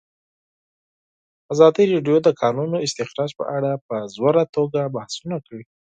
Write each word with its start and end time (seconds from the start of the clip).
ازادي 1.53 1.83
راډیو 1.93 2.17
د 2.21 2.25
د 2.27 2.29
کانونو 2.41 2.77
استخراج 2.85 3.31
په 3.39 3.43
اړه 3.57 3.71
په 3.87 3.95
ژوره 4.15 4.43
توګه 4.55 4.91
بحثونه 4.95 5.37
کړي. 5.45 5.63